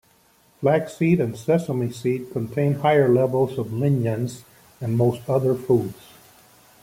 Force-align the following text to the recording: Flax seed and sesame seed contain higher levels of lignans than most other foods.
Flax 0.61 0.97
seed 0.97 1.21
and 1.21 1.37
sesame 1.37 1.91
seed 1.91 2.31
contain 2.31 2.73
higher 2.73 3.07
levels 3.07 3.59
of 3.59 3.67
lignans 3.67 4.41
than 4.79 4.97
most 4.97 5.21
other 5.29 5.53
foods. 5.53 6.07